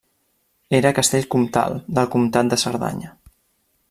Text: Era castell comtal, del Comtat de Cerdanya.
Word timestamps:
Era 0.77 0.93
castell 0.99 1.27
comtal, 1.35 1.77
del 1.99 2.09
Comtat 2.15 2.49
de 2.55 2.59
Cerdanya. 2.63 3.13